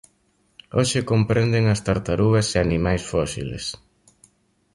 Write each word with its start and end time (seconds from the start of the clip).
Hoxe 0.77 0.99
comprenden 1.11 1.63
as 1.73 1.83
tartarugas 1.87 2.47
e 2.55 2.57
animas 2.65 3.01
fósiles. 3.11 3.65